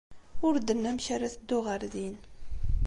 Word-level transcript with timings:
Ur 0.47 0.53
d-tenni 0.57 0.87
amek 0.89 1.07
ara 1.15 1.33
teddu 1.33 1.59
ɣer 1.67 1.81
din. 1.93 2.15